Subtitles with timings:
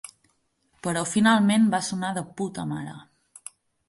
[0.85, 2.97] Però finalment va sonar de puta mare.